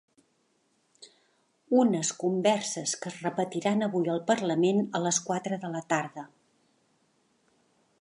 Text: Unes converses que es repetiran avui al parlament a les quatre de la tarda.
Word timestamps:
Unes 1.81 2.09
converses 2.23 2.95
que 3.03 3.09
es 3.13 3.19
repetiran 3.27 3.87
avui 3.91 4.11
al 4.17 4.25
parlament 4.33 4.83
a 5.01 5.05
les 5.07 5.23
quatre 5.29 5.63
de 5.67 5.75
la 5.79 5.87
tarda. 5.95 6.29